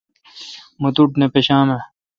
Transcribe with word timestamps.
مہ 0.81 0.89
توٹھے 0.95 1.17
نہ 1.19 1.27
پشام۔ 1.33 1.69